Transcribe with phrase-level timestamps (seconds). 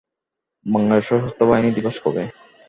[0.65, 2.23] বাংলাদেশ সশস্ত্র বাহিনী দিবস কবে?